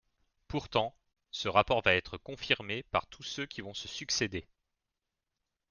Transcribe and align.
Pourtant, 0.47 0.95
ce 1.29 1.47
rapport 1.47 1.83
va 1.83 1.93
être 1.93 2.17
confirmé 2.17 2.81
par 2.81 3.05
tous 3.05 3.21
ceux 3.21 3.45
qui 3.45 3.61
vont 3.61 3.75
se 3.75 3.87
succéder. 3.87 4.47